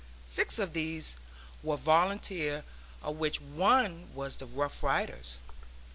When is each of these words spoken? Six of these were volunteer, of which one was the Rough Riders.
Six 0.25 0.57
of 0.57 0.73
these 0.73 1.15
were 1.61 1.77
volunteer, 1.77 2.63
of 3.03 3.17
which 3.17 3.39
one 3.39 4.11
was 4.15 4.37
the 4.37 4.47
Rough 4.47 4.81
Riders. 4.81 5.37